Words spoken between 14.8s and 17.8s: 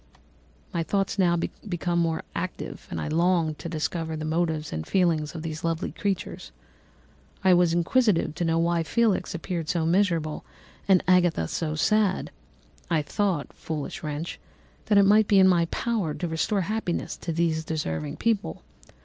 that it might be in my power to restore happiness to these